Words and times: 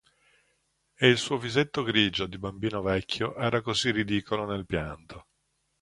E 0.97 1.07
il 1.09 1.19
suo 1.19 1.37
visetto 1.37 1.83
grigio 1.83 2.25
di 2.25 2.39
bambino 2.39 2.81
vecchio 2.81 3.35
era 3.35 3.61
così 3.61 3.91
ridicolo 3.91 4.45
nel 4.47 4.65
pianto. 4.65 5.27